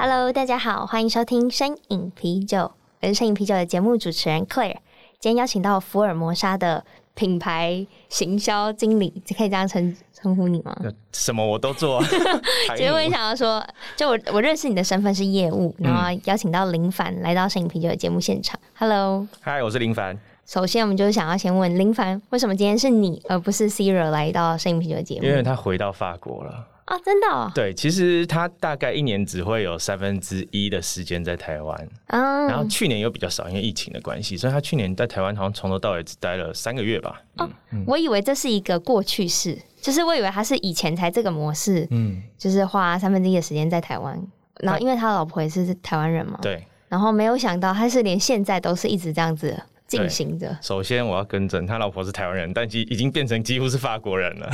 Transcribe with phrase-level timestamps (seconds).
[0.00, 2.72] ！Cheers！Hello，大家好，欢迎收听声影啤酒，
[3.02, 4.78] 我是声影啤酒的节目主持人 Claire。
[5.18, 6.82] 今天邀请到福尔摩沙的
[7.14, 10.74] 品牌行销经理，可以这样称称呼你吗？
[11.12, 12.02] 什么我都做。
[12.78, 13.62] 其实我也想要说，
[13.94, 18.58] 就我我认识你的身份是业务，然后邀请到林凡来到身影啤酒的节目现场。
[18.78, 20.18] Hello，嗨，我是林凡。
[20.46, 25.26] 首先，我们就是想要先问林凡，为什么今天是你而不是 Cyril 来到声饮啤酒的节目？
[25.26, 26.66] 因为他回到法国了。
[26.90, 27.48] 啊，真的哦？
[27.54, 37.22] 对，其实他大概一年只会有三分之一的时间在台湾，嗯，然后去年又比较少，因为疫情的关系，所以他去年在台湾好像从头到尾只待了三个月吧。
[37.36, 44.20] 哦，嗯，我以为这是一个过去式，就是我以为他是以前才这个模式，嗯，就是花三分之一的时间在台湾，
[44.58, 49.62] 然后因为他老婆也是台湾人嘛，对，然后没有想到他是连现在都是一直这样子。
[49.90, 50.56] 进行着。
[50.62, 54.48] 首先，我要更正，他老婆是台湾人，但已已经变成几乎是法国人了。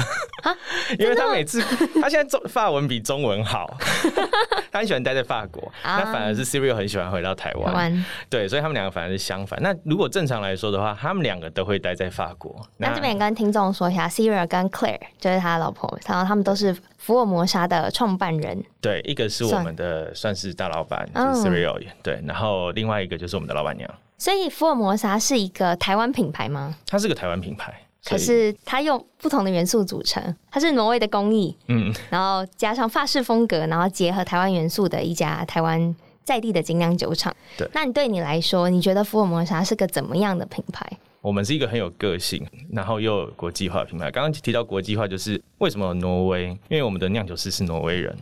[0.98, 1.60] 因为他每次，
[2.00, 3.76] 他现在中法文比中文好，
[4.72, 5.70] 他很喜欢待在法国。
[5.84, 8.04] 那反而是 Siri 很喜欢回到台湾。
[8.30, 9.60] 对，所以他们两个反而是相反。
[9.62, 12.56] 那如果正常来说的话，他们两个都会待在法国。
[12.78, 18.64] 那这边也跟听众说一下，Siri 跟 Claire 就是他的老婆，然后他们都是福尔摩沙的创办人。
[18.80, 21.84] 对，一个是我们的算是大老板，就是 Cyril。
[22.02, 23.90] 对，然后另外一个就是我们的老板娘。
[24.18, 26.74] 所以福尔摩沙是一个台湾品牌吗？
[26.86, 30.34] 它是个台湾品牌，可是它用不同的元素组成。
[30.50, 37.34] 它是挪威的工艺，嗯，然后加上法式风格，然后结合台湾元素的一家台湾在地的精酿酒厂。
[37.58, 40.90] 对，那你对你来说，你觉得福尔摩沙是个怎么样的品牌？
[41.20, 44.10] 我们是一个很有个性，然后又有国际化的品牌。
[44.10, 46.44] 刚刚提到国际化，就是为什么挪威？
[46.68, 48.16] 因为我们的酿酒师是挪威人。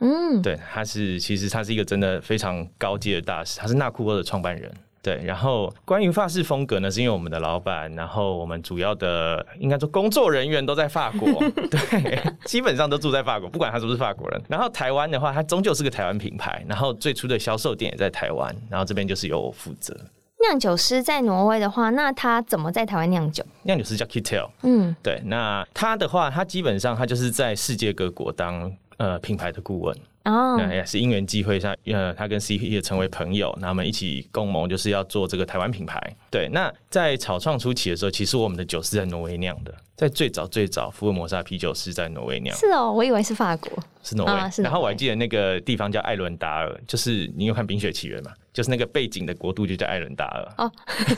[0.00, 4.72] 嗯，对，他是其实他是一个真的非常高阶的大师，他是纳库尔的创办人。
[5.00, 11.28] 对，然后关于法式风格呢，是因为我们的老板，然后我们主要的应该说工作人员都在法国，
[11.70, 14.42] 对，基本上都住在法国，不管他是不是法国人。
[14.48, 19.96] 然后台湾的话，它终究是个台湾品牌，然后最初的销售点也在台湾，然后这边就是由我负责。
[20.40, 23.44] 酿酒师在挪威的话，那他怎么在台湾酿酒？
[23.62, 29.96] 酿酒师叫 Kittel，嗯，对，那他的话，他基本上他就是在世界各国当呃品牌的顾问。
[30.28, 35.98] 哦，也是因缘际会下，呃，他跟 CP 也成为朋友，那我们一起共谋，就是要做这个台湾品牌。
[36.30, 42.54] 对，那在草创初期的时候，其实我们的酒是在挪威酿的，在最早最早，福尔摩沙啤酒是在挪威酿。
[42.56, 43.70] 是哦，我以为是法国，
[44.02, 44.32] 是挪威。
[44.32, 44.64] 啊、挪威。
[44.64, 48.32] 然后我还记得那个地方叫艾伦达尔，就是你有看《冰雪奇缘》嘛？
[48.52, 50.54] 就是那个背景的国度就叫艾伦达尔。
[50.58, 50.72] 哦，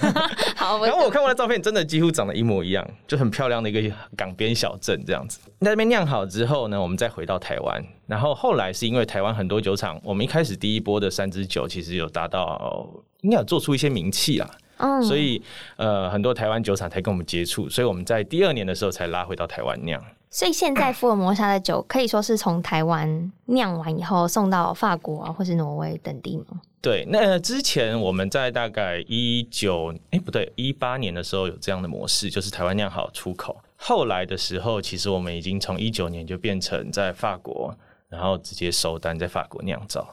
[0.57, 0.85] 好。
[0.85, 5.41] 然后我看过的照片，真的几乎长得一模一样，就很漂亮的一个港边小镇这样子。
[5.61, 7.83] 在那边酿好之后呢，我们再回到台湾。
[8.07, 12.87] 然后后来是因为台湾很多酒厂，我们一开始第一波的三支酒其实有达到，
[13.23, 15.41] 应该有做出一些名气啦，嗯，所以
[15.77, 20.03] 呃很多台湾酒厂才跟我们接触，所以我们在第二年的时候才拉回到台湾酿。
[20.31, 26.61] 所以现在福尔摩沙的酒可以说是从台湾酿完以后送到法国啊，或是挪威等地吗？
[26.81, 33.61] 对，那之前我们在大概一九哎不对一八年的时候有这样的模式，就是台湾酿好出口。
[33.77, 37.75] 后来的时候，其实我们已经从一九年就变成在法国。
[38.11, 40.09] 然后直接收单在法国酿造，哦，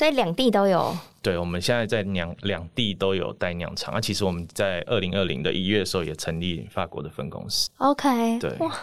[0.00, 0.96] 所以两地都有。
[1.20, 3.92] 对，我们现在在两两地都有带酿厂。
[3.92, 7.68] 啊，其实我们在二零二零的一月的时候也成立法国的分公司。
[7.76, 8.74] OK，对，哇，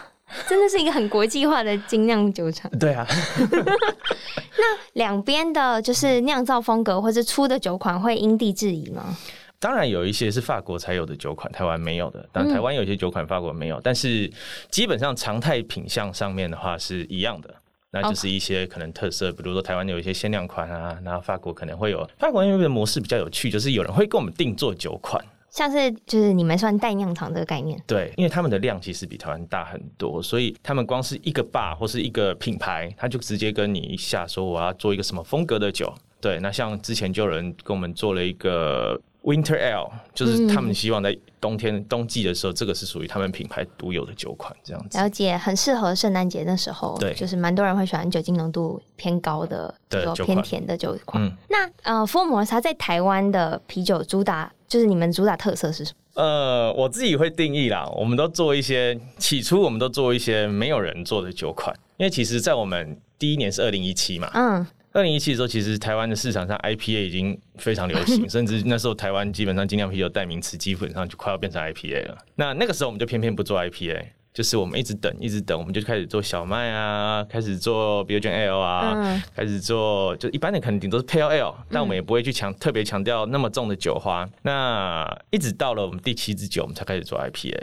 [0.48, 2.70] 真的是一个很国际化的精酿酒厂。
[2.78, 3.04] 对啊，
[3.50, 9.16] 那两边的就是酿造风格或者出的酒款会因地制宜吗？
[9.58, 12.24] 当然有一些是法国才有的酒款，台湾没有的。
[12.32, 14.32] 但台湾有些酒款法国没有，嗯、但是
[14.70, 17.52] 基本上常态品相上面的话是一样的。
[17.90, 22.06] 那就是一些可能特色，比如说台湾有一些限量款啊，然后法国可能会有。
[22.18, 27.82] 法国那边的模式比较有趣，就是有人会跟我们定做酒款，像是就是你们算代酿厂这个概念。
[27.86, 35.92] 对，因为他们的量其实比台湾大很多，所以他们光是一个 bar 或是一个品牌，他就直接跟你一下说我要做一个什么风格的酒。
[36.20, 39.00] 对，那像之前就有人跟我们做了一个。
[39.22, 44.96] Winter Ale 就是他们希望在冬天、嗯、冬季的时候，这个是属于他们品牌独有的酒款，这样子。
[44.96, 46.96] 了解，很适合圣诞节那时候。
[46.98, 51.22] 对，就是蛮多人会喜欢酒精浓度偏高的，这个偏甜的酒款。
[51.22, 56.22] 嗯，那呃，福尔摩沙在台湾的啤酒主打，就是你们主打特色是什么？
[56.22, 64.66] 呃，我自己会定义啦，我们都做一些，起初我们都做一些没有人做的酒款，因为其实在我们第一年是二零一七嘛，嗯。
[64.92, 72.18] 二零一七的时候，其实台湾的市场上 IPA 已经非常流行， 甚至那时候台湾基本上精酿啤酒代名词基本上就快要变成 IPA 了。
[72.36, 74.02] 那那个时候我们就偏偏不做 IPA，
[74.32, 84.28] 就是我们一直等，一直等，我们就开始做小麦啊，开始做 Gen Ale 啊，嗯、开始做就一般的肯定都是 Pale Ale，但我们也不会去强特别强调那么重的酒花。
[84.42, 87.54] 那一直到了我们第七支酒，我们才开始做 IPA。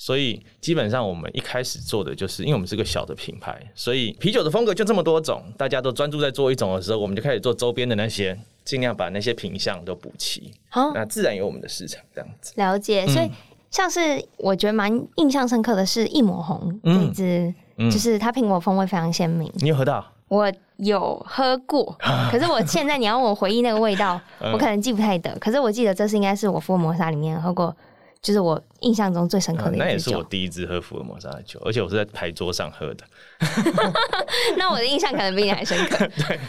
[0.00, 10.52] 所以基本上我们一开始做的就是，因为我们是个小的品牌，所以啤酒的风格就这么多种，大家都专注在做一种的时候，我们就开始做周边的那些，尽量把那些品相都补齐。
[10.68, 12.52] 好，那自然有我们的市场这样子。
[12.54, 13.28] 了解，所以
[13.72, 17.52] 像是我觉得蛮印象深刻的是一抹红这一支，
[17.90, 19.52] 就是它苹果风味非常鲜明。
[19.56, 20.12] 你有喝到？
[20.28, 21.96] 我有喝过，
[22.30, 24.20] 可是我现在你要我回忆那个味道，
[24.52, 25.36] 我可能记不太得。
[25.40, 27.74] 可是我记得这是应该是我福尔摩沙里面喝过。
[28.20, 33.04] 就是我印象中最深刻的那也是我第一支喝福尔摩沙的酒，而且我是在牌桌上喝的。
[34.58, 36.06] 那我的印象可能比你还深刻。
[36.26, 36.40] 对，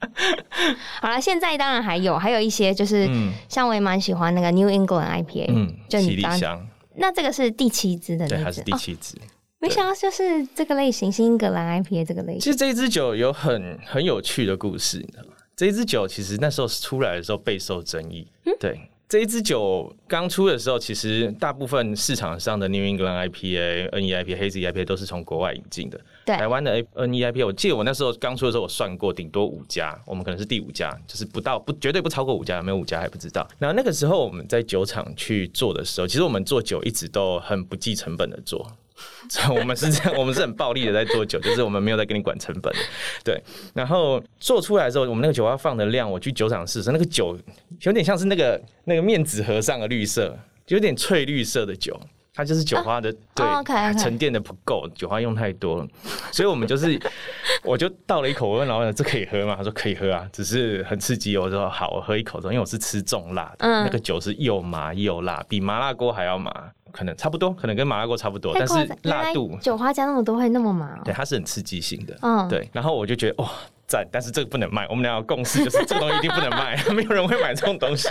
[1.00, 3.08] 好了，现在当然还有，还有一些就是，
[3.48, 6.66] 像我也蛮喜欢那个 New England IPA，嗯，就你刚刚。
[6.96, 9.16] 那这个是第七支的，对，还是第七支。
[9.18, 9.22] 哦，
[9.60, 12.40] 没想到就是这个类型，新英格兰 IPA 这个类型。
[12.40, 15.30] 其实这一支酒有很很有趣的故事，你知道吗？
[15.54, 18.90] 这一支酒其实那时候出来的时候备受争议，嗯，对。
[19.08, 26.00] 这一支酒刚出的时候，其实大部分市场上的 New England IPA、NEIPA、Hazy IPA 都是从国外引进的。
[26.24, 33.46] 对，台湾的 NEIPA，我记得我那时候刚出的时候，我算过，顶多五家，我们可能是第五家，就是不到不绝对不超过五家，有没有五家还不知道。
[33.60, 38.68] 然后那个时候我们在酒厂去做的时候，其实我们做酒一直都很不计成本的做。
[39.50, 42.72] 我们是这样，我们是很暴力的在做酒，就是我们没有在跟你管成本。
[43.22, 43.42] 对，
[43.74, 47.38] 然后做出来之后，我们那个酒要放的量，我去酒厂试，那个酒
[47.82, 50.38] 有点像是那个那个面纸盒上的绿色，
[50.68, 52.00] 有点翠绿色的酒，
[52.36, 53.44] 它就是酒花的，对，
[53.98, 55.88] 沉淀的不够，酒花用太多了，
[56.30, 57.00] 所以我们就是，
[57.64, 59.54] 我就倒了一口，我问老板这可以喝吗？
[59.56, 61.36] 他说可以喝啊，只是很刺激。
[61.38, 66.70] 我说好，我喝一口之后，因为我是吃重辣的，那个酒是又麻又辣，比麻辣锅还要麻。
[66.92, 70.98] 可能差不多，可能跟麻辣锅差不多，但是辣度酒花加那么多会那么麻？
[71.04, 72.16] 对，它是很刺激性的。
[72.22, 72.66] 嗯，对。
[72.72, 73.50] 然后我就觉得哇
[73.86, 74.86] 赞，但是这个不能卖。
[74.88, 78.08] 我们俩有共识，就是这个东西一定不能卖， 没有人会买这种东西。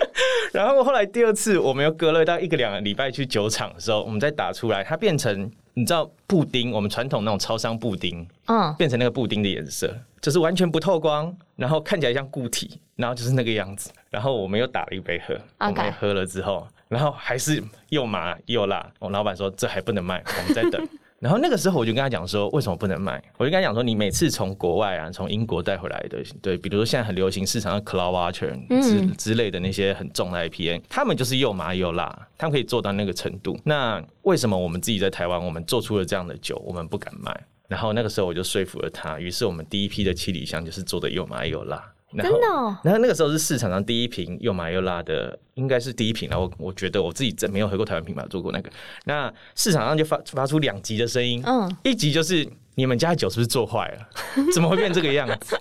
[0.52, 13.90] 然后后来第二次，我们又隔了大概一个两个礼拜去酒厂的时候，我们再打出来，它变成你知道布丁，我们传统那种超商布丁，嗯，变成那个布丁的颜色，就是完全不透光，然后看起来像固体，然后就是那个样子。
[14.10, 16.66] 然后我们又打了一杯喝，我们喝了之后。
[16.88, 20.88] 然后还是又麻又辣，我老板说这还不能卖，我们在等。
[21.20, 23.22] 然后那个时候我就跟他讲说，为什么不能卖？
[23.36, 28.52] 我就跟他讲说，你每次从国外啊，从英国带回来的，对，比如说现在很流行市场的 Cloudwater
[28.82, 33.54] 之之类的那些很重的 IPA，他们就是又麻又辣，他们可以做到那个程度。
[33.64, 37.38] 那为什么我们自己在台湾，我们做出了这样的酒，我们不敢卖？
[37.68, 41.84] 然后那个时候我就说服了他，于是我们第一批的七里香就是做的又麻又辣。
[42.16, 42.46] 真的，
[42.82, 46.28] 然后那个时候是市场上第一瓶又麻又辣的，应该是第一瓶。
[46.28, 48.70] 然后我觉得我自己真没有喝过台湾品牌做过那个。
[49.04, 54.08] 那市场上就发发出两极的声音，嗯，一极就是你们家的酒是不是做坏了？
[54.52, 55.56] 怎么会变这个样子？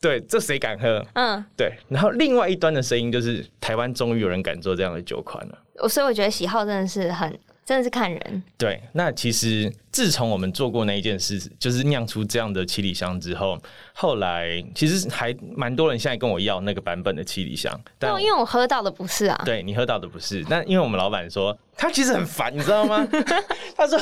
[0.00, 1.04] 对，这谁敢喝？
[1.12, 1.74] 嗯，对。
[1.88, 5.58] 然后另外一端的声音就是台湾终于有人敢做这样的酒款了。
[5.82, 7.38] 我所以我觉得喜好真的是很。
[7.70, 8.42] 真的是看人。
[8.58, 13.56] 对，那其实自从我们做过那一件事，就是酿出这样的七里香之后，
[13.92, 17.72] 后来其实还蛮多人现在跟我要那个版本的七里香。
[17.96, 19.40] 但因为我喝到的不是啊。
[19.44, 23.06] 对，你喝到的不是，那因为我们老板说他其实很烦，你知道吗？
[23.78, 24.00] 他说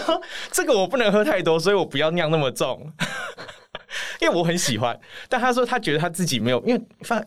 [0.51, 2.91] 这个我不能喝太多，所以我不要酿那么重。
[4.21, 6.83] 因为我很喜欢，但他说他觉得他自己没有，因为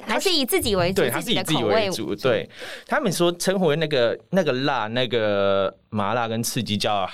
[0.05, 2.15] 还是以自己为主，对，他是以自己为主。
[2.15, 2.49] 对，
[2.85, 7.05] 他们说称呼为那个那个辣、那个麻辣跟刺激叫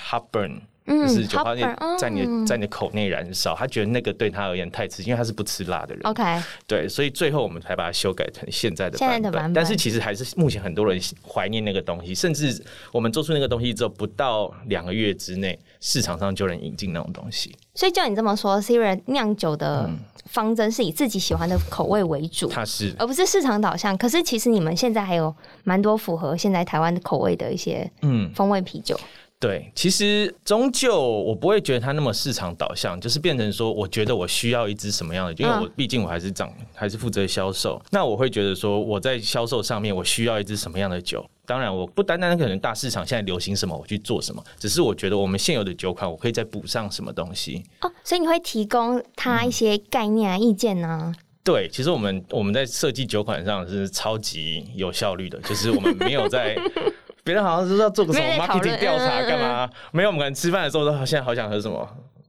[0.88, 1.54] 就是酒花
[1.98, 6.00] 在你的在你的口内燃烧，他觉得那个对他而言太刺激，因为他是不吃辣的人。
[6.04, 6.22] OK，
[6.66, 9.52] 对，所以最后我们才把它修改成现在的版本。
[9.52, 17.54] 但是其实还是目前很多人怀念那个东西，甚至我们做出那个东西之后，不到两个月之内，市场上就能引进那种东西。
[17.74, 19.88] 所以照你这么说，Siri 酿酒的
[20.24, 23.96] 方针是以自己喜欢的口味为主，它是而不是市场导向。
[23.96, 28.98] 可是其实你们现在还有蛮多符合现在台湾的口味的一些嗯风味啤酒。
[29.40, 41.24] 对，其实终究我不会觉得它那么市场导向，就是变成说，我觉得我需要一支什么样的，因为我毕竟我还是长，还是负责销售，那我会觉得说，我在销售上面我需要一支什么样的酒。
[41.46, 47.62] 当然，我不单单可能大市场现在流行什么，我去做什么，只是我觉得我们现有的酒款，我可以再补上什么东西。
[47.82, 51.14] 哦，所以你会提供他一些概念啊、意见呢？
[51.44, 56.56] 对，其实我们我们在设计酒款上是超级有效率的，就是我们没有在。
[57.28, 59.68] 别人好像是要做个什么 marketing 调查干嘛？
[59.92, 61.86] 没有，我们可能吃饭的时候说现在好想喝什么，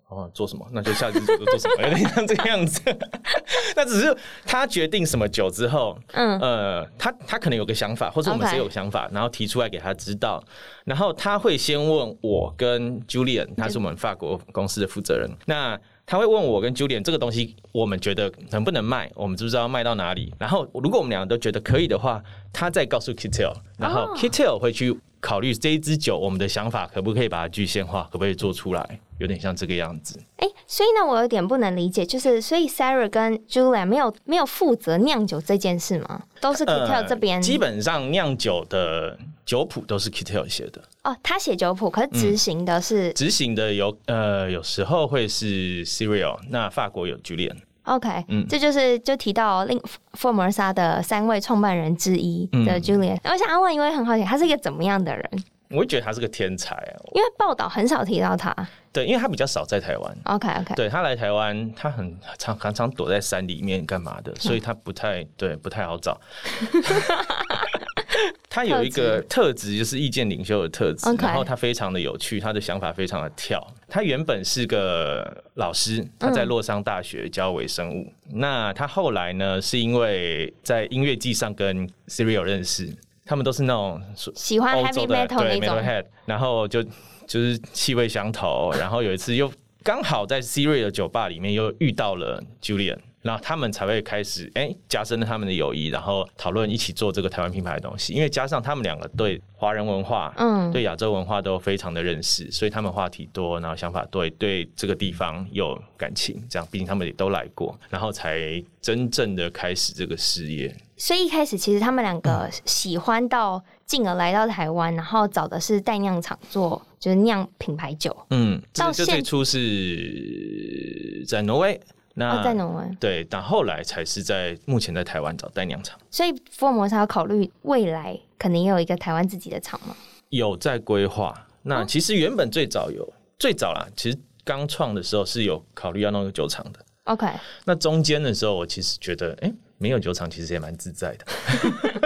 [0.09, 0.67] 哦，做什么？
[0.73, 2.81] 那就下次就做什么，有点像这个样子。
[3.77, 4.13] 那只是
[4.45, 9.13] 他决定什么酒之后，嗯呃，他他可能有个想法，或者我们谁有想法，Okay.
[9.13, 10.43] 然后提出来给他知道，
[10.83, 15.79] 然后他会先问我跟 Julian，他是我们法国公司的负责人，那。
[16.09, 19.11] 他会问我跟 Julian 这个东西，我们觉得能不能卖？
[19.13, 20.33] 我们知不知道卖到哪里？
[20.39, 22.19] 然后如果我们两个都觉得可以的话，
[22.51, 28.99] 他再告诉 Kittel，然后 Kittel 会去考虑这一支酒，我们的想法可不可以把它具现化，可不可以做出来？
[29.19, 30.19] 有点像这个样子。
[30.37, 36.23] 哎、欸，所以呢，我有点不能理解，就是所以 Sarah 跟 Julian 没有没有负责酿酒这件事吗？
[36.41, 37.43] 都是 Kittel 这边、呃。
[37.43, 39.15] 基本上酿酒的。
[39.45, 47.55] 酒谱都是 Kittel 写的哦，他写酒谱，可是执行的是执、嗯、行的有呃，有时候会是 Cyril，那法国有 Julian。
[47.83, 49.81] OK，嗯，这就是就提到另
[50.13, 53.15] 福尔摩沙的三位创办人之一的 Julian。
[53.23, 55.43] 嗯、我想问一位很好奇，他是一个怎么样的人？
[55.71, 58.53] 我会觉得他是个天才啊，因为报道很少提到他。
[58.91, 60.17] 对，因为他比较少在台湾。
[60.23, 66.19] OK OK，对他来台湾，他很常常常躲在山里面干嘛的，所以他不太对，不太好找。
[68.49, 73.65] 他有一个特质，就是意见领袖的特质，然后他非常的有趣，他的想法非常的跳。
[73.87, 78.11] 他原本是个老师，他在洛桑大学教微生物。
[78.31, 82.89] 那他后来呢，是因为在音乐季上跟 Cyril 认识，
[83.25, 84.01] 他们都是那种
[84.35, 86.83] 喜欢 heavy metal 那种，然后就
[87.27, 88.71] 就是气味相投。
[88.79, 89.51] 然后有一次又
[89.83, 92.97] 刚好在 Cyril 的酒吧里面又遇到了 Julian。
[93.21, 98.13] 然后他们才会开始哎，加深了他们的友谊，然后讨论一起做这个台湾品牌的东西。
[98.13, 106.41] 因为加上他们两个对华人文化，嗯，对亚洲文化都非常的认识，所以他们话题多，然后想法对，对这个地方有感情。
[106.49, 110.73] 这样，毕竟他们也都来过，然后才真正的开始这个事业。
[110.95, 118.15] 所以一开始其实他们两个喜欢到，进而来到台湾，然后找的是代酿厂做，就是酿品牌酒。
[118.29, 121.79] 嗯，到这最初是在挪威。
[122.19, 125.97] 那、哦、在挪威对，但后来才是在目前在台湾找代酿厂。
[126.11, 129.95] 所以福尔摩沙要考虑未来可能也有一个台湾自己的厂吗？
[130.27, 131.33] 有在规划。
[131.61, 136.79] 那其实原本最早有、哦、最早啦，其实刚创的时候是有考虑要弄个酒厂的。
[137.05, 137.25] OK。
[137.63, 141.25] 那中间的时候，我其实觉得，哎、欸，没有酒厂其实也蛮自在的。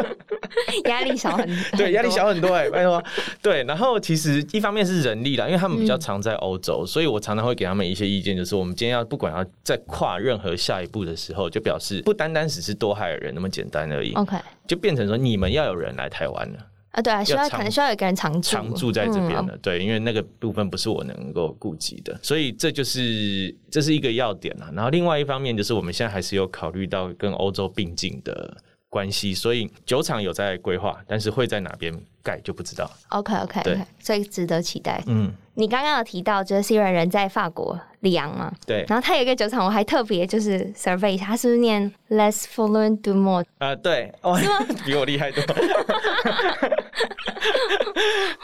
[0.85, 3.03] 压力小很多，对，压力小很多哎、欸， 拜托，
[3.41, 16.59] 对，然后其实一方面是人力啦，因为他们比较常在欧洲，嗯、所以我常常会给他们一些意见，就是我们今天要不管要再跨任何下一步的时候，就表示不单单只是多害人那么简单而已，OK，就变成说你们要有人来台湾了。
[16.91, 24.69] 啊，对啊，需要可能需要有个人常住常住在这边的，嗯、对，因为那个部分不是我能够顾及的，所以这就是这是一个要点啦。
[24.75, 28.55] 然后另外一方面就是我们现在还是有考虑到跟欧洲并进的。
[28.93, 31.91] 关系，所以酒厂有在规划，但是会在哪边
[32.23, 32.89] 盖就不知道。
[33.09, 35.03] OK OK OK，对所以值得期待。
[35.07, 38.51] 嗯，你刚刚有提到就是 Cyril 人在法国里昂嘛？
[38.65, 38.85] 对。
[38.87, 43.45] 然后他有一个酒厂，我还特别就是 survey 一下，他是不是念 Les Following du Monde？
[43.57, 45.43] 啊，对，哦，吗 比我厉害多。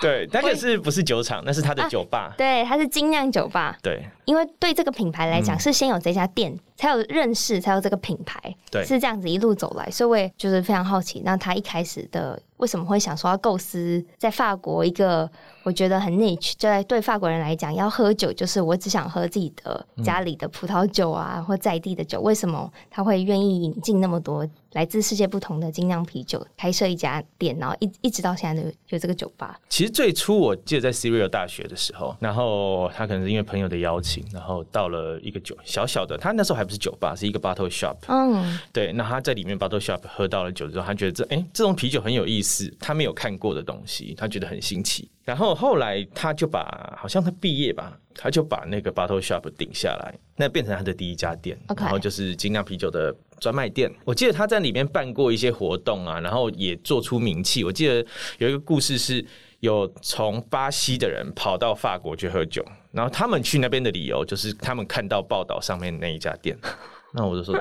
[0.02, 1.42] 对，那个是不是酒厂？
[1.46, 2.34] 那是他的酒吧。
[2.34, 3.78] 啊、对，他是精酿酒吧。
[3.82, 8.40] 对，因为对这个品牌来讲，是先有这家店，嗯、才有认识，才有这个品牌。
[8.72, 15.30] 对，是这样子一路走来，所以我也就是非常好奇，那他一开始的为什么会想说要构思在法国一个？
[15.64, 22.22] 我觉得很 niche，就在对法国人来讲，要喝酒就是我只想喝自己的家里的葡萄酒啊，或在地的酒。
[22.22, 29.60] 为什么他会愿意引进那么多来自世界不同的精酿啤酒，开设一家店，然后一一直到现在的就这个酒吧？
[29.68, 37.96] 其实最初我记得在 Serial 大学的时候，然后他可能是因为朋友的邀请，然后到了一个酒小小的，他那时候还不是酒吧，是一个 bottle shop。
[38.08, 38.94] 嗯，对。
[38.94, 45.10] 那他在里面 bottle shop 喝到了酒之后，他觉得这哎、欸、这种啤酒很有意思，他没有看过的东西，他觉得很新奇。
[45.30, 53.94] 然后后来他就把，好像他毕业吧，他就把那个 bottle shop 顶下来，那变成他的第一家店.然后就是精酿啤酒的专卖店。
[54.06, 57.64] 我记得他在里面办过一些活动啊，然后也做出名气。
[57.64, 58.04] 我记得
[58.40, 59.24] 有一个故事是，
[59.60, 66.58] 有从巴西的人跑到法国去喝酒，然后他们去那边的理由就是他们看到报道上面那一家店。
[67.14, 67.56] 那我就说，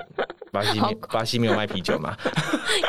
[0.50, 2.16] 巴西没 巴西没有卖啤酒嘛？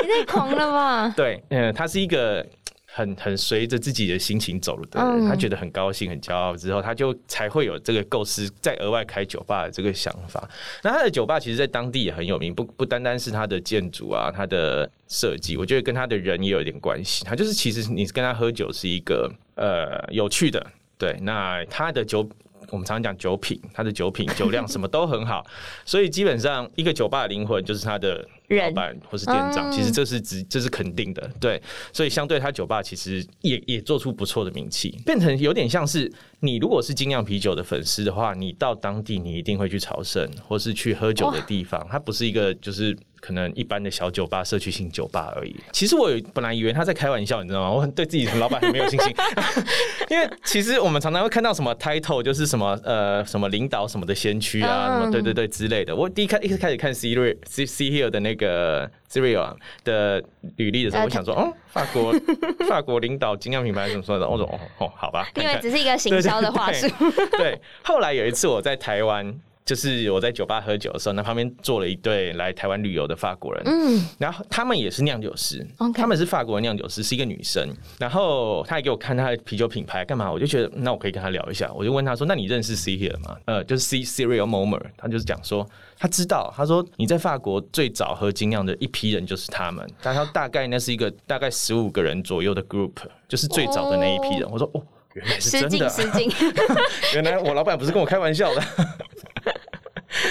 [0.00, 1.12] 你太狂了吧？
[1.14, 2.46] 对，嗯，他是一个。
[2.92, 10.48] 很很随着自己的心情走的人，他觉得很高兴、很骄傲之后，他就才会有这个构思，再额外开酒吧的这个想法。
[10.82, 17.24] 那他的酒吧其实，在当地也很有名，不不单单是他的建筑啊，他的设计，我觉得跟他的人也有点关系。
[17.24, 20.66] 他就是其实你跟他喝酒是一个呃有趣的，
[20.98, 21.16] 对。
[21.22, 22.28] 那他的酒
[22.70, 25.46] 我们常常讲酒品，他的酒品酒量什么都很好，
[25.84, 28.26] 所以基本上一个酒吧的灵魂就是他的
[28.58, 31.60] 老板或是店长，其实这是指这是肯定的，对，
[31.92, 42.96] 所以相对他酒吧其实也也做出不错的名气，变成有点像是你如果是精酿啤酒的粉丝的话，你到当地你一定会去朝圣或是去喝酒的地方，它不是一个就是。
[43.22, 45.54] 可能一般的小酒吧、社区性酒吧而已。
[45.72, 47.70] 其实我有本来以为他在开玩笑，你知道吗？
[47.70, 49.14] 我很对自己的老板很没有信心，
[50.08, 55.94] 因为其实我们常常会看到什么 title，就是什么呃什么领导什么的先驱啊，什么对对对之类的。
[55.94, 59.54] 我第一开一开始看 Serial C C Hill 的那个 Serial
[59.84, 60.22] 的
[60.56, 62.12] 履历的时候，我想说，哦，法国
[62.66, 64.26] 法国领导精酿品牌怎么说的？
[64.28, 66.88] 我说哦哦，好吧，因为只是一个行销的话术。
[67.32, 69.38] 对，后来有一次我在台湾。
[69.70, 80.28] 就是我在酒吧喝酒的时候，那旁边坐了一对来台湾旅游的法国人，嗯，然后他们也是酿酒师.他们是法国的酿酒师，是一个女生，然后他还给我看他的啤酒品牌干嘛？
[80.28, 85.64] 我就觉得那我可以跟他聊一下，我就问他说：“那你认识 C Here 吗？”呃，就是 C Cyril Momer，他就是讲说
[85.96, 92.94] 他知道，他说你在法国最早喝精酿的一批人就是他们，但他大概那是一个大概十五个人左右的 group，
[93.28, 94.42] 就是最早的那一批人。
[94.42, 94.54] Oh.
[94.54, 94.82] 我说哦，
[95.14, 96.76] 原来是真的，啊，失敬失敬
[97.14, 98.60] 原来我老板不是跟我开玩笑的。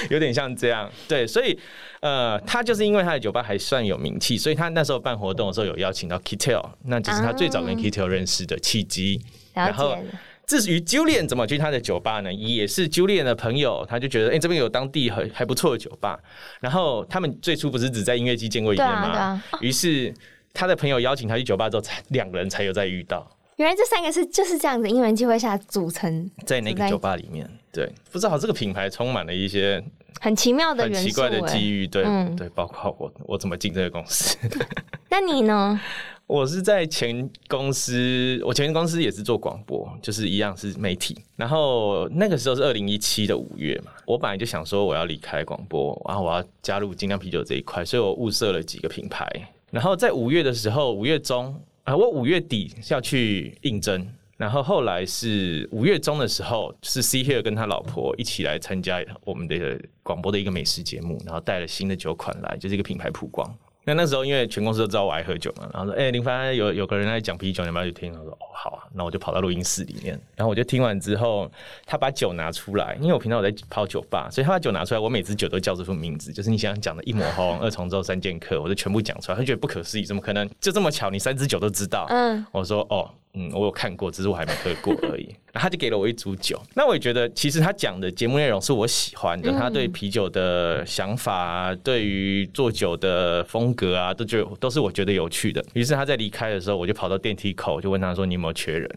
[0.09, 1.57] 有点像这样，对，所以
[2.01, 9.21] 呃，他就是因为他的酒吧还算有名气，所以他那时候办活动的时候有邀请到 Kittel，那就是他最早跟 Kittel 认识的契机。
[9.53, 9.97] 嗯、然后
[10.45, 12.33] 至于 Julian 怎么去他的酒吧呢？
[12.33, 16.19] 也是 Julian 的朋友，他就觉得哎、欸，这边有当地很还不错的酒吧。
[16.59, 19.43] 然后他们最初不是只在音乐季见过一面吗？
[19.61, 20.13] 于、啊、是
[20.53, 23.29] 他的朋友邀请他去酒吧之后，才两个人才有再遇到。
[23.57, 27.47] 原来这三个是就是这样子，因缘机会下组成，在那个酒吧里面。
[27.71, 29.83] 对，不知道这个品牌充满了一些
[30.19, 31.87] 很奇妙的、很奇怪的机遇。
[31.87, 34.37] 对，嗯、对，包括我，我怎么进这个公司？
[35.09, 35.79] 那你呢？
[36.27, 41.17] 我是在前公司，我前公司也是做广播，就是一样是媒体。
[41.35, 49.27] 然后那个时候是二零一七的五月嘛，我本来就想说我要离开广播，然后我要加入精酿啤酒这一块，所以我物色了几个品牌。
[49.71, 51.59] 然后在五月的时候，五月中。
[51.85, 54.07] 啊，我五月底要去应征，
[54.39, 63.53] 然后后来是五月中的时候，是 C Here 跟他老婆一起来参加我们的广播的一个美食节目，然后带了新的酒款来，就是一个品牌曝光。
[63.83, 68.13] 那那时候因为全公司都知道我爱喝酒嘛，然后说，哎、欸，林凡有有个人在讲啤酒，你要不要去听？
[68.13, 71.51] 我说，哦，好啊，那我就跑到录音室里面，然后我就听完之后，
[71.85, 79.37] 他把酒拿出来，因为我平常我在泡酒吧，所以他把酒拿出来，我每支酒都叫这副名字，就是你想讲的一抹红、二重奏、三剑客，我就全部讲出来。
[79.37, 81.09] 他觉得不可思议，怎么可能就这么巧？
[81.09, 82.05] 你三支酒都知道？
[82.09, 83.11] 嗯，我说，哦。
[83.35, 85.35] 嗯，我有看过，只是我还没喝过而已。
[85.53, 89.51] 他就给了我一组酒，那我也觉得其实他讲的节目内容是我喜欢的。
[89.51, 95.63] 他对啤酒的想法啊，对于做酒的风格啊，都觉得都是我觉得有趣的。
[95.73, 98.89] 于是他在离开的时候，我就跑到电梯口，就问他说：“你有没有缺人？”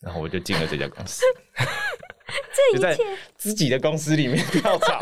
[0.00, 1.22] 然后我就进了这家公司，
[1.58, 3.04] 这一切
[3.36, 5.00] 自己的公司里面跳槽。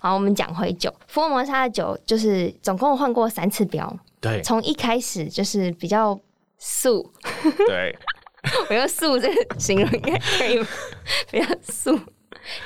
[0.00, 6.18] 好，我们讲回酒，福尔摩沙的酒就是总共换过三次标，对，从一开始就是比较。
[6.60, 7.10] 素，
[7.66, 7.98] 对，
[8.68, 10.66] 我用素这个形容应该可以吗？
[11.32, 11.98] 比较素，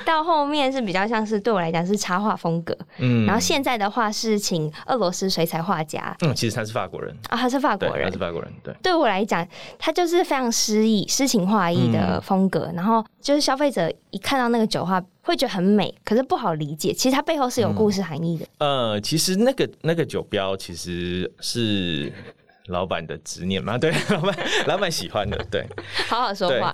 [0.05, 7.15] 到后面是比较像是对我来讲是插画风格，嗯，然后现在的话是请俄罗斯水彩画家，嗯，其实他是法国人。
[7.29, 9.47] 啊，他是法国人，他是法国人，对，对我来讲，
[9.79, 18.45] 他就是非常诗意、诗情画意的风格，嗯、然后就是消费者一看到那个酒的话，会觉得很美，可是不好理解，其实它背后是有故事含义的。
[18.57, 22.11] 嗯、呃，其实那个那个酒标其实是。
[22.67, 25.65] 老板的执念嘛，对， 老板老板喜欢的，对，
[26.07, 26.73] 好好说话。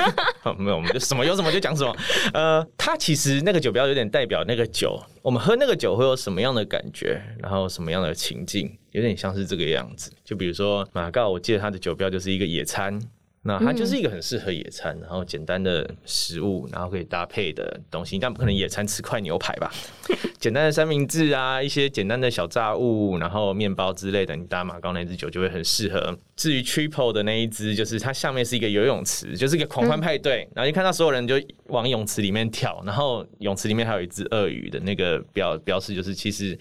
[0.58, 1.96] 没有，我们就什么有什么就讲什么。
[2.34, 10.10] 呃，他其实那个酒标有点代表那个酒，我们喝那个酒会有什么样的感觉，然后什么样的情境，有点像是这个样子。
[10.24, 13.00] 就比如说马告，我记得他的酒标就是一个野餐。
[13.42, 19.72] 那它就是一个很适合野餐，然后简单的食物，然后可以搭配的东西，但不可能野餐吃块牛排吧？
[20.38, 26.14] 简单的三明治啊，一些简单的小炸物，然后面包之类的，你搭马高那支酒就会很适合。
[26.36, 36.58] 至于 Triple 的那一支，就是它下面是一个游泳池，就是一个狂欢派对，然后一看到所有人就往泳池里面跳，然后泳池里面还有一只鳄鱼的那个标标示，就是其实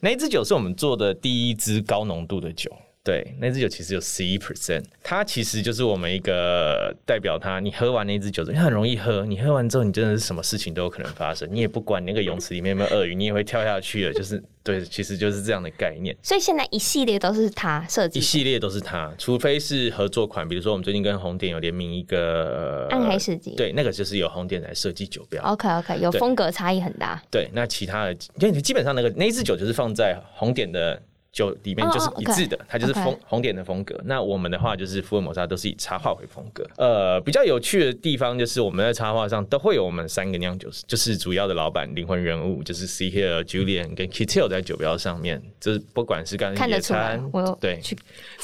[0.00, 2.70] 那一支酒是我们做的第一支高浓度的酒。
[3.04, 7.58] 对，那支酒其实有十一 percent，它其实就是我们一个代表它。
[7.58, 9.26] 你喝完那支酒，它很容易喝。
[9.26, 11.48] 你喝完之后，你真的是什么事情都有可能发生。
[11.50, 14.12] 你也不管那个泳池里面有没有鳄鱼，你也会跳下去的。
[14.12, 16.16] 就是 对，其实就是这样的概念。
[16.22, 25.42] 所以现在一系列都是它设计，一系列都是它，除非是合作款，比如说我们最近跟红点有联名一个暗黑世纪，对，那个就是由红点来设计酒标。
[25.42, 27.20] OK OK，有风格差异很大。
[27.32, 31.02] 对，对，那其他的，因为基本上那个那支酒就是放在红点的。
[31.32, 32.68] 酒里面就是一致的，oh, okay.
[32.68, 33.98] 它就是风.红点的风格。
[34.04, 36.62] 那我们的话就是福尔摩沙都是以插画为风格。
[36.76, 45.42] 呃，比较有趣的地方就是我们在插画上都会有我们三个酿酒师，就是主要的老板灵魂人物，就是 Here、Julian 跟 Kitil 在酒标上面。
[45.58, 47.18] 就是不管是刚才野餐，
[47.58, 47.80] 对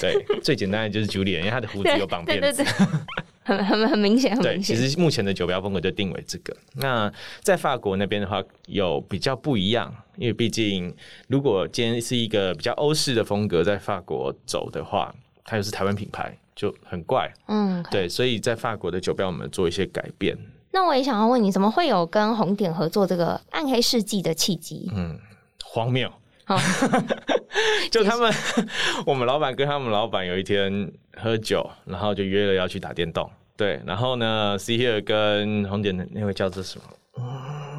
[0.01, 2.65] 对，最简单的就是 Julian，因为他的胡子有绑辫子。
[3.49, 4.77] 很很很明显，很明显。
[4.77, 6.55] 对，其实目前的酒标风格就定为这个。
[6.75, 10.95] 那在法国那边的话，有比较不一样，因为毕竟
[11.29, 17.33] 如果今天是一个比较欧式的风格，在法国走的话，它又是台湾品牌，就很怪。
[17.47, 20.37] 嗯.对，所以在法国的酒标我们做一些改变。
[20.71, 24.91] 那我也想要问你，怎么会有跟红点合作这个暗黑世纪的契机？
[24.95, 25.19] 嗯，
[25.65, 26.13] 荒谬。
[27.91, 28.33] 就他们，
[29.05, 33.31] 我们老板跟他们老板有一天喝酒，然后就约了要去打电动。
[33.59, 36.85] 对，然后呢，See Here 跟红点的那位叫做什么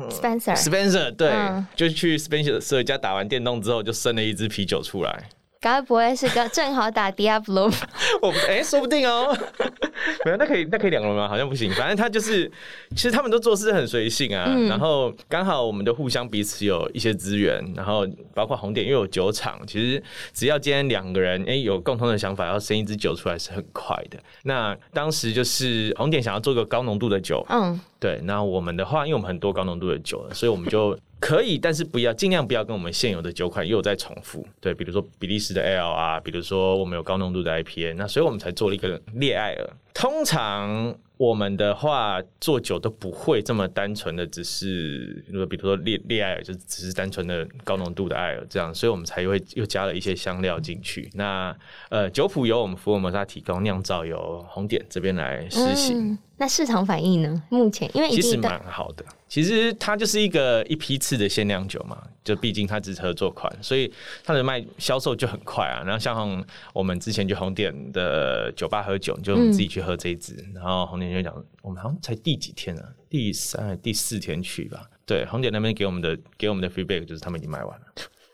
[0.09, 5.29] ？Spencer，Spencer，对，嗯、就去 Spencer 家打完电动之后，就生了一支啤酒出来。
[5.61, 7.73] 该不会是个正好打 Diablo？
[8.21, 9.35] 我哎、欸，说不定哦。
[10.23, 11.27] 没有，那可以，那可以两个人吗？
[11.27, 11.69] 好像不行。
[11.73, 12.49] 反正他就是，
[12.91, 14.45] 其实他们都做事很随性啊。
[14.47, 20.01] 嗯、然后刚好我们的互相彼此有一些资源，然后包括红点又有酒厂，其实
[20.33, 24.17] 只要今天两个人哎、欸、有共同的想法，要生一支酒出来是很快的。
[24.43, 28.19] 那当时就是红点想要做个高浓度的酒，嗯，对。
[28.23, 30.97] 那我们的话，因为我们很多高浓度的酒了，所以我们就。
[31.19, 34.47] 可以，但是不要尽量不要跟我们现有的酒款又在重复。
[34.61, 39.69] 对，比如说比利时的 Ale 啊，比如说我们有高浓度的 IPA，那所以我们才做了一个恋爱尔。
[39.93, 51.09] 通常我们的话做酒都不会这么单纯的，只是如果比如说烈烈艾尔就只是单纯的高浓度的艾尔这样，所以我们才会又加了一些香料进去。
[51.13, 51.53] 那
[51.89, 56.13] 呃酒谱由我们福尔摩沙提供，酿造由红点这边来实行。
[56.13, 57.43] 嗯那市场反应呢？
[57.49, 65.83] 目前因为其实蛮好的，其实它就是一个一批次的限量酒嘛，就毕竟它只是合作款，所以它的卖销售就很快啊。
[65.85, 72.89] 然后像我们之前去红点的酒吧喝酒，就我们自己去喝这一支，然后红点就讲，我们好像才第几天呢、啊？
[73.07, 74.89] 第三、第四天去吧。
[75.05, 77.85] 对，红点那边给我们的给我们的 feedback 就是他们已经卖完了。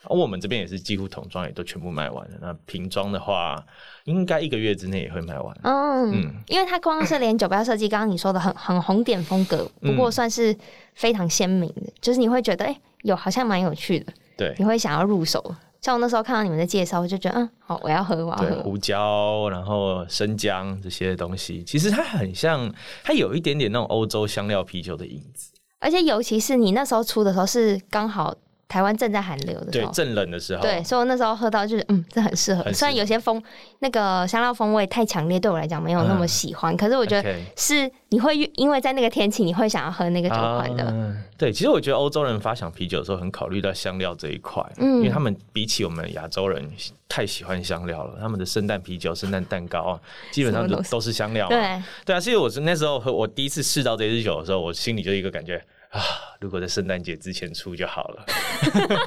[0.08, 2.38] 而我们这边也是几乎桶装也都全部卖完了。
[2.40, 3.66] 那瓶装的话，
[4.06, 5.56] 应该一个月之内也会卖完。
[5.64, 10.56] 嗯嗯，因为它光是连酒标设计，刚刚你说的很 很红点风格，不过算是
[10.94, 14.14] 非常鲜明的，就是你会觉得哎、欸，有好像蛮有趣的。
[14.38, 15.56] 对，你会想要入手。
[15.82, 18.64] 像我那时候看到你们的介绍，我就觉得嗯，好，我要喝，我要喝。
[18.64, 25.52] 胡椒，然后生姜这些东西，其实它很像，它有一点点那种欧洲香料啤酒的影子。
[25.80, 28.36] 而且尤其是你那时候出的时候，是刚好。
[28.68, 32.64] 台湾正在寒流的时候，对，正冷的时候，对，所以我那时候喝到就是，嗯，这很适合。
[32.64, 33.42] 合虽然有些风
[33.80, 41.24] 那个香料风味太强烈，对我来讲没有那么喜欢，嗯、可是我觉得是你会因为在那个天气，你会想要喝那个酒款的、嗯。
[41.38, 46.66] 对，其实我觉得欧洲人发想啤酒的时候，很考虑到香料这一块，嗯，因为他们比起我们亚洲人
[47.08, 50.00] 太喜欢香料了，他们的圣诞啤酒、圣诞蛋糕
[50.32, 51.48] 基本上都都是香料。
[51.50, 55.64] 对，对啊，所以我是那时候喝我第一次试到这支酒的时候，我心里就一个感觉。
[55.96, 56.02] 啊，
[56.42, 58.26] 如果在圣诞节之前出就好了，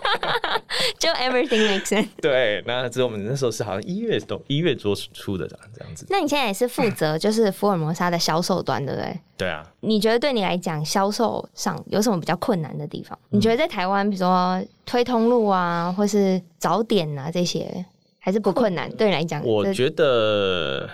[0.98, 2.08] 就 everything makes sense。
[2.22, 6.06] 对，那之后我们那时候是好像一月都一月多出的这样子。
[6.08, 9.20] 那你现在也是负责就是福尔摩沙的销售端，对不对？
[9.36, 9.62] 对啊。
[9.80, 13.18] 你觉得对你来讲销售上有什么比较困难的地方？
[13.24, 17.84] 嗯、你觉得在台湾，比如说推通路啊，或是早点啊这些，
[18.18, 18.90] 还是不困难？
[18.96, 20.88] 对你来讲，我觉得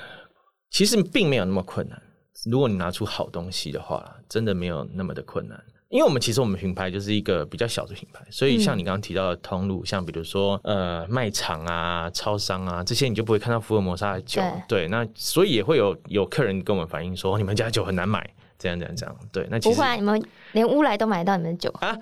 [0.71, 2.03] 其实并没有那么困难。
[2.51, 5.63] 如果你拿出好东西的话，真的没有那么的困难。
[5.89, 14.43] 因为我们其实我们品牌就是一个比较小的品牌，所以像你刚刚提到的通路，嗯、像比如说呃卖场啊、超商啊这些，你就不会看到福尔摩沙的酒。
[14.69, 19.17] 对，对，那所以也会有有客人跟我们反映说，你们家酒很难买，这样这样这样。
[19.31, 20.21] 对，那其实不会、啊，你们
[20.55, 21.97] 连乌来都买得到你们的酒啊？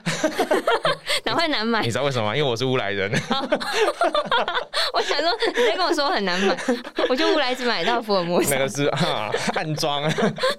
[1.24, 1.82] 哪会难买？
[1.82, 2.36] 你知道为什么吗？
[2.36, 3.10] 因为我是乌来人。
[4.92, 6.56] 我想说，你在跟我说很难买，
[7.08, 8.50] 我就乌来只买到福尔摩斯。
[8.54, 10.02] 那个是啊，暗装。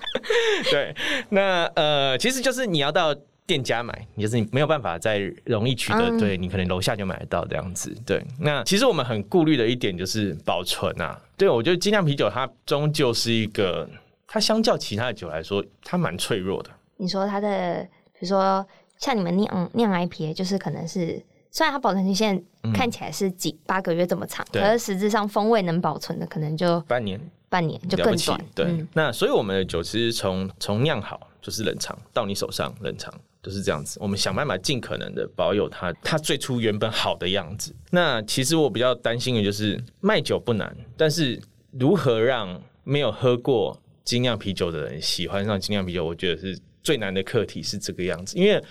[0.70, 0.96] 对，
[1.30, 7.96] 那呃，其实就是你要到店家买，你就是你没有办法再容易取得，嗯、对，你可能楼下就买得到这样子。
[8.06, 11.20] 对，那其实我们很顾虑的一点就是保存啊。
[11.38, 13.88] 对，我觉得精酿啤酒它终究是一个，
[14.28, 16.72] 它相较其他的酒来说，它蛮脆弱的。
[17.04, 18.66] 你说它的，比如说
[18.98, 27.20] 像你们酿酿 IPA，就是可能是虽然它保存期限看起来是几八个月这么长，嗯、可是实质上风味能保存的可能就半年。
[27.50, 28.66] 半年就更短，对。
[28.66, 33.14] 嗯、那所以我们的酒其实从从酿好就是冷藏到你手上冷藏
[33.44, 34.00] 就是这样子。
[34.02, 37.72] 我们想办法尽可能的保有它它最初原本好的样子。
[37.92, 41.40] 那其实我比较担心的就是卖酒不难，但是
[41.70, 48.38] 如何让没有喝过精酿啤酒的人喜欢上精酿啤酒，我觉得是最难的课题是这个样子。
[48.38, 48.62] 因为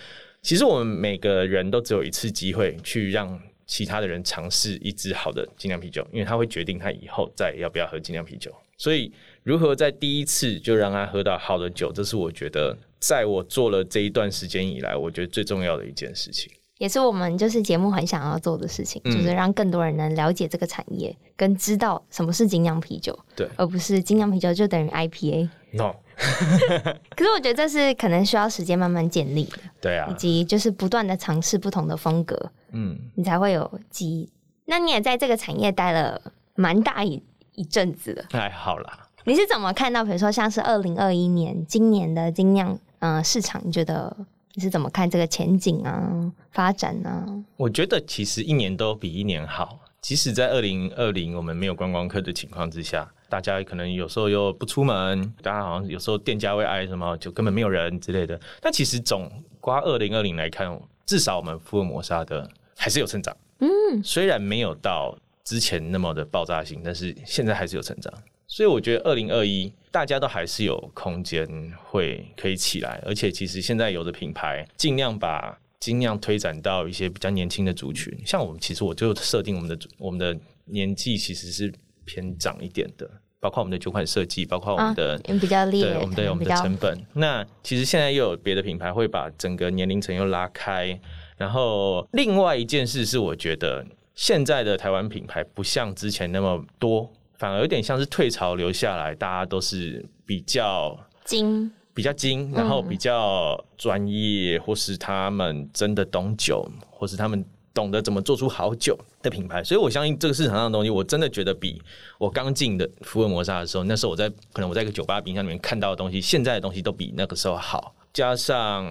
[0.43, 8.53] 其实我们每个人都只有一次机会去让其他的人尝试一支好的精酿啤酒，因为他会决定他以后再要不要喝精酿啤酒。
[8.77, 9.13] 所以，
[9.45, 25.49] 如何在第一次就让他喝到好的酒，这是我觉得在我做了这一段时间以来，我觉得最重要的一件事情，也是我们就是节目很想要做的事情，嗯、就是让更多人能了解这个产业，跟知道什么是精酿啤酒，对，而不是精酿啤酒就等于 IPA。
[25.75, 25.95] No，
[27.17, 34.29] 可是我觉得这是可能需要时间慢慢建立的，对啊，以及就是不断的尝试不同的风格，嗯，你才会有记忆。
[34.65, 36.21] 那你也在这个产业待了
[36.55, 37.23] 蛮大一
[37.55, 39.09] 一阵子了，还好啦。
[39.25, 43.61] 你是怎么看到，比如说像是二零二一年今年的精酿呃市场？
[43.65, 44.17] 你觉得
[44.55, 47.27] 你是怎么看这个前景啊、发展啊？
[47.57, 49.79] 我觉得其实一年都比一年好。
[50.01, 58.39] 即使在二零二零我们没有观光客的情况之下，大家可能有时候又不出门，大家好像有时候店家会挨什么，就根本没有人之类的。
[58.61, 59.27] 但其实总
[59.59, 63.35] 刮二零二零来看，至少我们福尔摩沙的还是有成长。
[63.61, 68.13] 嗯，虽然没有到之前那么的爆炸性，但是现在还是有成长。
[68.47, 71.49] 所以我觉得二零二一大家都还是有空间
[71.85, 81.73] 会可以起来，而且其实现在有的品牌尽量把尽量推展到一些比较年轻的族群，像我们其实我就设定我们的我们的年纪其实是
[82.05, 83.09] 偏长一点的，
[83.43, 86.97] 包括我们的酒款设计，包括我们的、啊、比较烈，对我们的我们的成本。
[87.15, 90.97] 那其实现在又有别的品牌会把整个年龄层又拉开，
[91.37, 97.11] 然后另外一件事是，我觉得现在的台湾品牌不像之前那么多。
[97.35, 107.45] 反而有点像是退潮留下来，大家都是比较精，比较精，然后比较专业，或是他们真的懂酒，或是他们
[107.75, 109.63] 懂得怎么做出好酒的品牌。
[109.63, 111.81] 所以我相信这个市场上的东西，我真的觉得比
[112.19, 117.95] 我刚进的福尔摩沙的时候，那时候我在可能我在一个酒吧冰箱里面看到的东西，现在的东西都比那个时候好。
[118.13, 118.85] 加上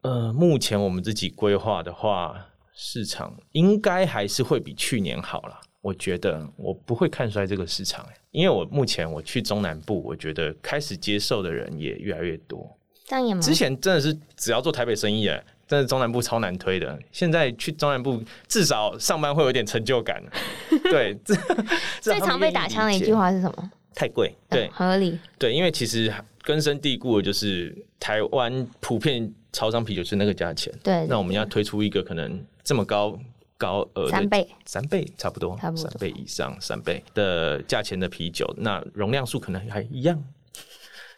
[0.00, 2.34] 呃，目前我们自己规划的话，
[2.74, 5.60] 市场应该还是会比去年好了。
[5.80, 12.70] 我觉得我不会看衰这个市场，因为我目前我去中南部，我觉得开始接受的人也越来越多。
[13.04, 13.40] 这样也吗？
[13.40, 16.98] 之前真的是只要做台北生意，哎，真的中南部超难推的。
[17.10, 20.22] 现在去中南部，至少上班会有点成就感。
[20.90, 21.16] 对，
[22.00, 23.70] 最常被打枪的一句话是什么？
[23.94, 24.34] 太贵。
[24.48, 25.18] 对，合理。
[25.38, 30.72] 对，因为其实根深蒂固的就是台湾普遍超商啤酒是那个价钱。
[30.82, 31.06] 对。
[31.06, 33.18] 那我们要推出一个可能这么高。
[33.58, 40.20] 高额三倍，三倍差不多，差不多三倍以上，三倍的价钱的啤酒，那容量数可能还一样。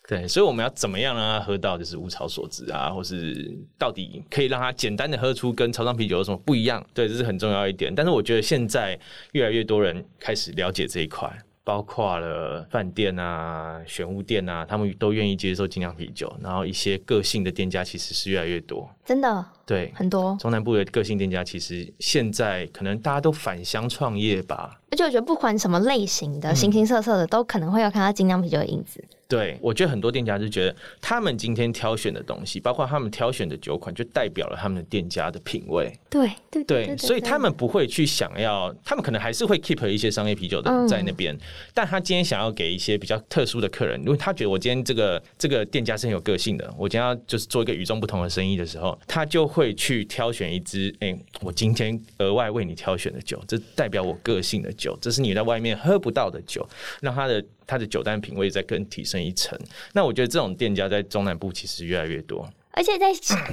[0.06, 6.84] 对，所以我们要怎么样让他喝到就是物超所值啊，或是到底可以让他简单的喝出跟超商啤酒有什么不一样？
[6.92, 7.94] 对，这是很重要一点。
[7.94, 8.98] 但是我觉得现在
[9.32, 11.30] 越来越多人开始了解这一块。
[11.66, 16.30] 包括了饭店啊、玄物店啊，他们都愿意接受精酿啤酒。
[16.42, 20.36] 然后一些个性的店家其实是越来越多，真的，对，很多。
[20.38, 24.78] 中南部的个性店家其实现在可能大家都返乡创业吧。
[24.94, 29.02] 而且我觉得不管什么类型的、形形色色的，都可能会有看到精酿啤酒的影子。
[29.26, 35.90] 对，我觉得很多店家就觉得，他们今天挑选的东西，包括他们挑选的酒款，就代表了他们的店家的品味。
[36.10, 41.40] 对对对，所以他们不会去想要，他们可能还是会 keep 一些商业啤酒的在那边，嗯，
[41.72, 56.66] 但他今天想要给一些比较特殊的客人，因为他觉得我今天这个这个店家是很有个性的，我今天要就是做一个与众不同的生意的时候，他就会去挑选一支，哎，我今天额外为你挑选的酒，这代表我个性的酒，这是你在外面喝不到的酒，
[57.00, 57.44] 让他的。
[57.66, 59.58] 它的酒单品味再更提升一层，
[59.94, 63.06] 那我觉得这种店家在中南部其实越来越多，而且在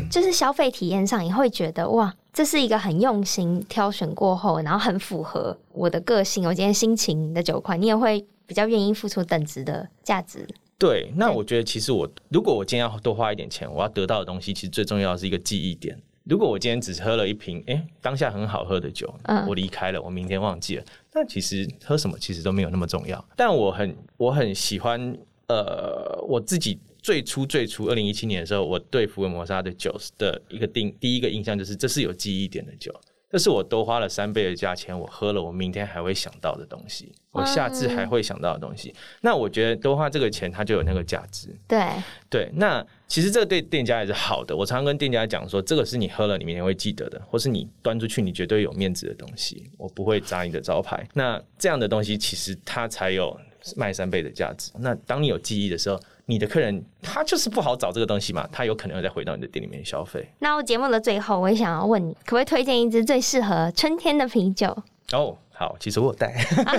[0.10, 10.46] 就是消费体验上，你会觉得哇，这是一个很用心挑选过后，然后很符合我的个性，我今天心情的酒款，你也会比较愿意付出等值的价值。
[10.78, 15.98] 对，那我觉得其实我如果我今天要多花一点钱，我要得到的东西，其实最重要的是一个记忆点。
[16.26, 23.24] 如果我今天只喝了一瓶，哎、欸，当下很好喝的酒，嗯、我离开了，我明天忘记了，但其实喝什么其实都没有那么重要。
[23.36, 32.94] 但我很我很喜欢，呃，我自己最初最初二零一七年的时候，我对福尔摩沙的酒的一个定第一个印象就是，这是有记忆点的酒。
[33.32, 38.94] 这是我多花了三倍的价钱，我喝了，我明天还会想到的东西，我下次还会想到的东西。
[39.22, 41.48] 那我觉得多花这个钱，它就有那个价值。
[41.66, 41.88] 对
[42.30, 44.54] 对，那其实这个对店家也是好的。
[44.54, 51.08] 我常常跟店家讲说，这个是你喝了，你明天会记得的，或是你端出去，你绝对有面子的东西，我不会砸你的招牌。
[51.14, 53.40] 那这样的东西，其实它才有
[53.78, 54.72] 卖三倍的价值。
[54.78, 55.98] 那当你有记忆的时候。
[56.32, 60.26] 你的客人他就是不好找这个东西嘛，他有可能会再回到你的店里面消费。
[60.40, 64.70] 那我节目的最后，我也想要问你，可不可以推荐一支最适合春天的啤酒？
[65.12, 66.28] 哦，好，其实我有带。
[66.66, 66.74] 啊、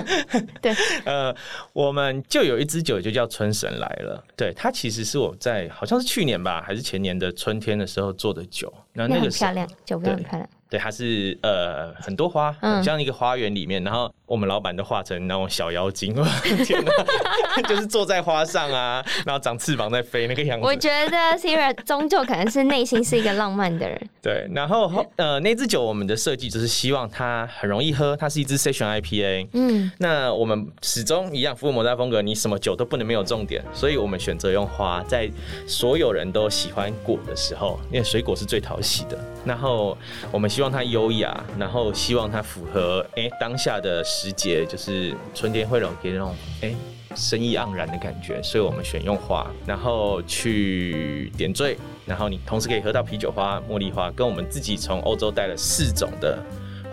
[0.59, 0.73] 对，
[1.05, 1.35] 呃，
[1.71, 4.23] 我们就有一支酒就叫春神来了。
[4.35, 8.73] 对，它其实是我在好像是去年吧，还是前年的春天的时候做的酒。
[8.93, 10.49] 那那个很漂亮，酒非常漂亮。
[10.67, 16.11] 对，它是呃很多花，很像一个花园里面，然后我们老板都画成那种小妖精，
[16.65, 20.65] 天哪， 就是坐在花上啊，然后长翅膀在飞那个样子。
[20.65, 24.01] 我觉得 Sierra 终究可能是内心是一个浪漫的人。
[24.23, 29.49] 对，然后呃那支酒我们的设计就是希望它很容易喝，它是一支 Session IPA。
[29.53, 35.29] 嗯，那我们始终一样，福尔摩沙风格，你什么酒都不能没有重点，所以我们选择用花，在
[35.67, 39.19] 所有人都喜欢果的时候，因为水果是最讨喜的。
[39.45, 39.95] 然后
[40.31, 46.73] 我们希望它优雅，然后希望它符合哎当下的时节，就是春天会有给那种哎
[47.15, 56.43] 生意盎然的感觉，所以我们选用花，然后去点缀，然后你同时可以喝到啤酒花、茉莉花，跟我们自己从欧洲带了四种的。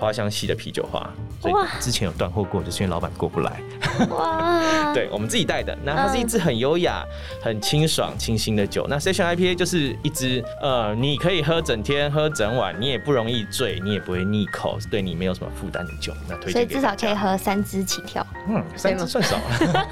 [0.00, 1.08] 花香系的啤酒花，
[1.40, 3.60] 所以之前有断货过，就是因为老板过不来。
[4.08, 4.60] 哇！
[4.94, 7.04] 对，我们自己带的，那它是一支很优雅、
[7.42, 8.86] 很清爽、清新的酒。
[8.88, 16.14] 那 Session IPA 就是一支呃，你可以喝整天、喝整晚，你也不容易醉，你也不会腻口，对你没有什么负担的酒。
[16.26, 18.26] 那推荐，所以至少可以喝三支起跳。
[18.48, 19.86] 嗯，三支算少了。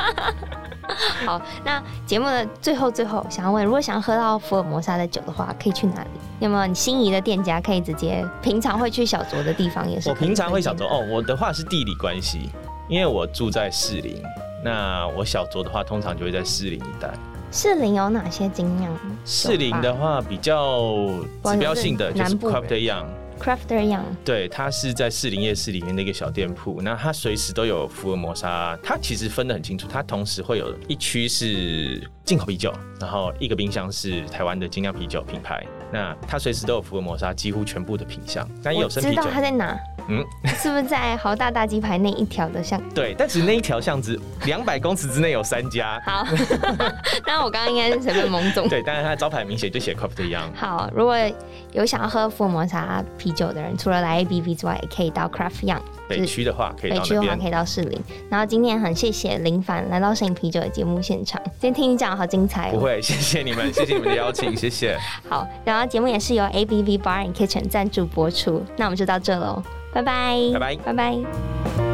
[1.27, 6.09] 好，那节目的最后最后，想要问，如果想要喝到福尔摩沙的酒的话，可以去哪里？
[6.41, 8.25] 有没有你心仪的店家可以直接？
[8.43, 10.09] 平常会去小酌的地方也是。
[10.09, 12.51] 我平常会小酌哦，我的话是地理关系，
[12.89, 14.23] 因为我住在士林，
[14.65, 17.11] 那我小酌的话，通常就会在士林一带。
[17.51, 18.95] 士林有哪些精酿？
[19.25, 21.09] 士林的话，比较
[21.45, 23.07] 指标性的就是 Crafter Young。
[23.41, 39.23] Crafter Young，对，它是在士林夜市里面的一个小店铺，那它随时都有福尔摩沙，它其实分得很清楚，它同时会有一区是进口啤酒，然后一个冰箱是台湾的精酿啤酒品牌，那它随时都有福尔摩沙几乎全部的品相，但也有生啤酒。
[39.23, 39.77] 知道它在哪？
[40.11, 40.25] 嗯，
[40.57, 42.81] 是不是在豪大大鸡排那一条的巷？
[42.95, 46.01] 对，但是那一条巷子两百公尺之内有三家。
[46.07, 46.27] 好，
[47.27, 48.67] 那我刚刚应该是随便懵懂。
[48.71, 50.49] 对，但是它的招牌明显就写 Craft Young。
[50.55, 51.15] 好，如果
[51.73, 55.83] 有想要喝福尔摩沙啤酒的人，除了来 ABV 之外，也可以到 Craft Young。
[56.09, 58.03] 北区的话，可以到北区的话可以到士林。
[58.31, 62.73] 然后今天很谢谢林凡来到摄影啤酒的节目现场，今天听你讲好精彩哦。
[62.73, 64.99] 不会，谢谢你们，谢谢你们的邀请，谢谢。
[65.29, 69.63] 好，然后节目也是由 A B B Bar and Kitchen 赞助播出，那我们就到这喽。
[69.93, 71.88] 拜拜，拜拜，拜拜。